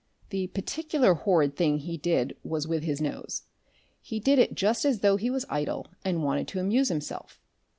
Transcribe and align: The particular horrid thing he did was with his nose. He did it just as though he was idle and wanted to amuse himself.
The 0.31 0.47
particular 0.47 1.13
horrid 1.13 1.55
thing 1.55 1.77
he 1.77 1.95
did 1.95 2.35
was 2.43 2.67
with 2.67 2.81
his 2.81 2.99
nose. 2.99 3.43
He 4.01 4.19
did 4.19 4.39
it 4.39 4.55
just 4.55 4.83
as 4.83 5.01
though 5.01 5.15
he 5.15 5.29
was 5.29 5.45
idle 5.47 5.85
and 6.03 6.23
wanted 6.23 6.47
to 6.47 6.59
amuse 6.59 6.89
himself. 6.89 7.39